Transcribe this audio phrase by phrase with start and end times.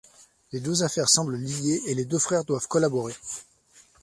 [0.51, 3.13] Les deux affaires semblent liées et les deux frères doivent collaborer.